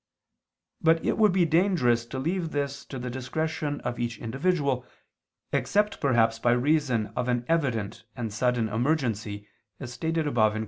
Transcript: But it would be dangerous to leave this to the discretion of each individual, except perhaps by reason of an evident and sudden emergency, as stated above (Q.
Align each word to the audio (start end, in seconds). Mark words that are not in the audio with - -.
But 0.81 1.05
it 1.05 1.19
would 1.19 1.31
be 1.31 1.45
dangerous 1.45 2.07
to 2.07 2.17
leave 2.17 2.49
this 2.53 2.85
to 2.85 2.97
the 2.97 3.11
discretion 3.11 3.79
of 3.81 3.99
each 3.99 4.17
individual, 4.17 4.83
except 5.51 6.01
perhaps 6.01 6.39
by 6.39 6.53
reason 6.53 7.13
of 7.15 7.27
an 7.27 7.45
evident 7.47 8.05
and 8.15 8.33
sudden 8.33 8.67
emergency, 8.67 9.47
as 9.79 9.93
stated 9.93 10.25
above 10.25 10.53
(Q. 10.53 10.59